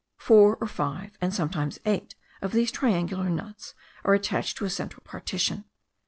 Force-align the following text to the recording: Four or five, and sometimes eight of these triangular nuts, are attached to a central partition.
Four 0.17 0.55
or 0.59 0.65
five, 0.65 1.15
and 1.21 1.31
sometimes 1.31 1.77
eight 1.85 2.15
of 2.41 2.53
these 2.53 2.71
triangular 2.71 3.29
nuts, 3.29 3.75
are 4.03 4.15
attached 4.15 4.57
to 4.57 4.65
a 4.65 4.69
central 4.71 5.03
partition. 5.05 5.65